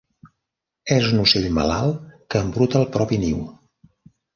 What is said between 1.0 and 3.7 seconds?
un ocell malalt que embruta el propi niu"